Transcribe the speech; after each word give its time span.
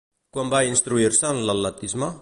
Quan 0.37 0.49
va 0.53 0.61
instruir-se 0.69 1.33
en 1.37 1.43
l'atletisme? 1.51 2.15